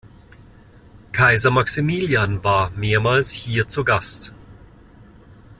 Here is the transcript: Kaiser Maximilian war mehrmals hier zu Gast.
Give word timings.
Kaiser 1.11 1.51
Maximilian 1.51 2.43
war 2.43 2.71
mehrmals 2.71 3.29
hier 3.33 3.67
zu 3.67 3.83
Gast. 3.83 4.33